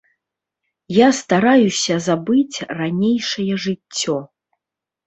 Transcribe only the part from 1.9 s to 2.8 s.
забыць